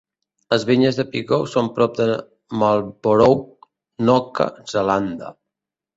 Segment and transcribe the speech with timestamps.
[0.53, 2.07] Les vinyes de Pigou són prop de
[2.63, 3.47] Marlborough,
[4.11, 5.35] Noca Zelanda.